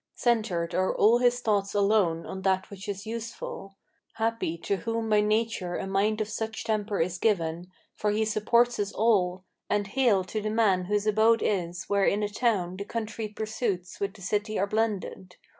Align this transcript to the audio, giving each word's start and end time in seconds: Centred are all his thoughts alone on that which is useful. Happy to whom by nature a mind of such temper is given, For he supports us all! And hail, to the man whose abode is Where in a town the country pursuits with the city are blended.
Centred 0.15 0.73
are 0.73 0.91
all 0.97 1.19
his 1.19 1.41
thoughts 1.41 1.75
alone 1.75 2.25
on 2.25 2.41
that 2.41 2.71
which 2.71 2.89
is 2.89 3.05
useful. 3.05 3.77
Happy 4.13 4.57
to 4.57 4.77
whom 4.77 5.11
by 5.11 5.21
nature 5.21 5.75
a 5.75 5.85
mind 5.85 6.19
of 6.21 6.27
such 6.27 6.63
temper 6.63 6.99
is 6.99 7.19
given, 7.19 7.67
For 7.93 8.09
he 8.09 8.25
supports 8.25 8.79
us 8.79 8.91
all! 8.91 9.45
And 9.69 9.85
hail, 9.85 10.23
to 10.23 10.41
the 10.41 10.49
man 10.49 10.85
whose 10.85 11.05
abode 11.05 11.43
is 11.43 11.83
Where 11.87 12.05
in 12.05 12.23
a 12.23 12.29
town 12.29 12.77
the 12.77 12.83
country 12.85 13.27
pursuits 13.27 13.99
with 13.99 14.15
the 14.15 14.23
city 14.23 14.57
are 14.57 14.65
blended. 14.65 15.35